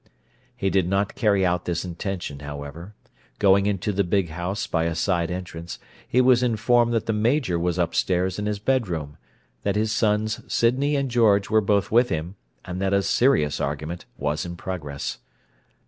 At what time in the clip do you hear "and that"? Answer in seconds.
12.65-12.93